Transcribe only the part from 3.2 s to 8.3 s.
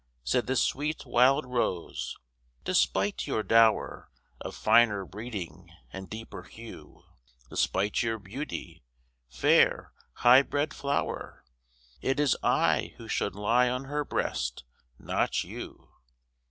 your dower Of finer breeding and deeper hue, Despite your